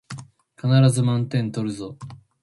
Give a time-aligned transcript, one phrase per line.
[0.57, 1.95] 必ず満点取るぞ